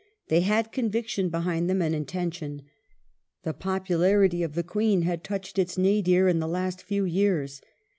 [0.29, 2.63] They had conviction behind them and intention.
[3.43, 7.61] The popularity of the Queen had touched its nadir in the last few years.